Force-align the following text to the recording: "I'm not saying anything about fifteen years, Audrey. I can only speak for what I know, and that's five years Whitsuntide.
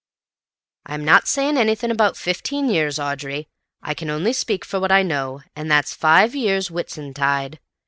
"I'm 0.87 1.05
not 1.05 1.27
saying 1.27 1.57
anything 1.57 1.91
about 1.91 2.17
fifteen 2.17 2.69
years, 2.69 2.97
Audrey. 2.97 3.47
I 3.83 3.93
can 3.93 4.09
only 4.09 4.33
speak 4.33 4.65
for 4.65 4.79
what 4.79 4.91
I 4.91 5.03
know, 5.03 5.41
and 5.55 5.69
that's 5.69 5.93
five 5.93 6.33
years 6.33 6.69
Whitsuntide. 6.71 7.59